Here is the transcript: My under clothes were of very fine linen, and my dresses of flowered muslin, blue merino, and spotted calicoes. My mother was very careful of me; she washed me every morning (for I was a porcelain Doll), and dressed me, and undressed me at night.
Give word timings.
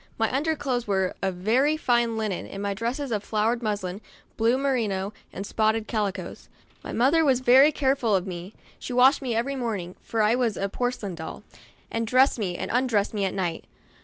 My 0.17 0.35
under 0.35 0.55
clothes 0.55 0.87
were 0.87 1.15
of 1.21 1.35
very 1.35 1.77
fine 1.77 2.17
linen, 2.17 2.47
and 2.47 2.63
my 2.63 2.73
dresses 2.73 3.11
of 3.11 3.23
flowered 3.23 3.61
muslin, 3.61 4.01
blue 4.35 4.57
merino, 4.57 5.13
and 5.31 5.45
spotted 5.45 5.85
calicoes. 5.87 6.49
My 6.83 6.91
mother 6.91 7.23
was 7.23 7.41
very 7.41 7.71
careful 7.71 8.15
of 8.15 8.25
me; 8.25 8.55
she 8.79 8.93
washed 8.93 9.21
me 9.21 9.35
every 9.35 9.55
morning 9.55 9.95
(for 10.01 10.23
I 10.23 10.33
was 10.33 10.57
a 10.57 10.69
porcelain 10.69 11.13
Doll), 11.13 11.43
and 11.91 12.07
dressed 12.07 12.39
me, 12.39 12.57
and 12.57 12.71
undressed 12.73 13.13
me 13.13 13.25
at 13.25 13.33
night. 13.35 13.65